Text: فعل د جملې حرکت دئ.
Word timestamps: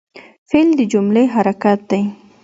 فعل 0.49 0.69
د 0.77 0.79
جملې 0.91 1.23
حرکت 1.33 1.79
دئ. 1.89 2.03